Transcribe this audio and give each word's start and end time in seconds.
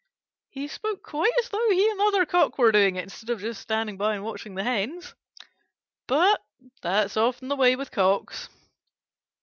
He 0.49 0.67
spoke 0.67 1.03
quite 1.03 1.31
as 1.43 1.49
though 1.49 1.69
he 1.69 1.87
and 1.87 1.99
the 1.99 2.03
other 2.05 2.25
Cock 2.25 2.57
were 2.57 2.71
doing 2.71 2.95
it, 2.95 3.03
instead 3.03 3.29
of 3.29 3.39
just 3.39 3.61
standing 3.61 3.97
by 3.97 4.15
and 4.15 4.23
watching 4.23 4.55
the 4.55 4.63
Hens. 4.63 5.13
But 6.07 6.41
that 6.81 7.05
is 7.05 7.17
often 7.17 7.49
the 7.49 7.55
way 7.55 7.75
with 7.75 7.91
Cocks. 7.91 8.49